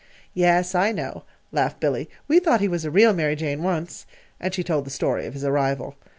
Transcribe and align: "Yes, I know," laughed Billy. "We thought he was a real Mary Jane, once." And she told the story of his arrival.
"Yes, 0.33 0.73
I 0.73 0.91
know," 0.91 1.25
laughed 1.51 1.79
Billy. 1.79 2.09
"We 2.27 2.39
thought 2.39 2.59
he 2.59 2.67
was 2.67 2.85
a 2.85 2.89
real 2.89 3.13
Mary 3.13 3.35
Jane, 3.35 3.61
once." 3.61 4.07
And 4.39 4.51
she 4.51 4.63
told 4.63 4.87
the 4.87 4.89
story 4.89 5.27
of 5.27 5.35
his 5.35 5.45
arrival. 5.45 5.95